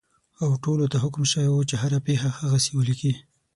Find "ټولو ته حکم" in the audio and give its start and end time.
0.63-1.23